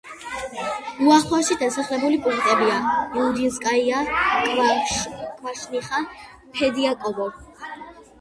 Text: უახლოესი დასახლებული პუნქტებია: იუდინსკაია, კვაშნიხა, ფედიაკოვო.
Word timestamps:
უახლოესი 1.07 1.57
დასახლებული 1.63 2.15
პუნქტებია: 2.27 2.79
იუდინსკაია, 3.17 3.99
კვაშნიხა, 5.43 6.03
ფედიაკოვო. 6.57 7.29